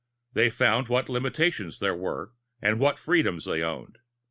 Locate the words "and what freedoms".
2.59-3.45